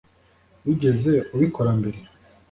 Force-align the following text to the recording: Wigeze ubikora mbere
Wigeze 0.65 1.11
ubikora 1.35 1.69
mbere 1.79 1.99